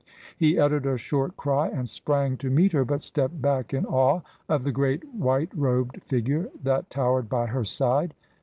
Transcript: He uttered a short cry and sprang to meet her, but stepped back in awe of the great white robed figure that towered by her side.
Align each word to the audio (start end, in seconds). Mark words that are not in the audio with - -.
He 0.35 0.57
uttered 0.57 0.87
a 0.87 0.97
short 0.97 1.37
cry 1.37 1.67
and 1.67 1.87
sprang 1.87 2.35
to 2.37 2.49
meet 2.49 2.71
her, 2.73 2.83
but 2.83 3.03
stepped 3.03 3.39
back 3.39 3.71
in 3.71 3.85
awe 3.85 4.21
of 4.49 4.63
the 4.63 4.71
great 4.71 5.07
white 5.13 5.51
robed 5.55 6.01
figure 6.01 6.49
that 6.63 6.89
towered 6.89 7.29
by 7.29 7.45
her 7.45 7.63
side. 7.63 8.15